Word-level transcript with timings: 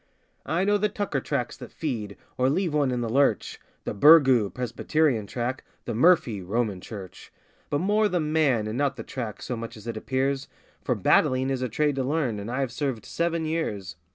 I 0.47 0.63
know 0.65 0.79
the 0.79 0.89
tucker 0.89 1.19
tracks 1.21 1.55
that 1.57 1.71
feed 1.71 2.17
or 2.35 2.49
leave 2.49 2.73
one 2.73 2.89
in 2.89 3.01
the 3.01 3.07
lurch 3.09 3.59
The 3.83 3.93
'Burgoo' 3.93 4.49
(Presbyterian) 4.49 5.27
track 5.27 5.63
the 5.85 5.93
'Murphy' 5.93 6.41
(Roman 6.41 6.81
Church) 6.81 7.31
But 7.69 7.81
more 7.81 8.09
the 8.09 8.19
man, 8.19 8.65
and 8.65 8.75
not 8.79 8.95
the 8.95 9.03
track, 9.03 9.43
so 9.43 9.55
much 9.55 9.77
as 9.77 9.85
it 9.85 9.97
appears, 9.97 10.47
For 10.83 10.95
'battling' 10.95 11.51
is 11.51 11.61
a 11.61 11.69
trade 11.69 11.97
to 11.97 12.03
learn, 12.03 12.39
and 12.39 12.49
I've 12.49 12.71
served 12.71 13.05
seven 13.05 13.45
years. 13.45 13.95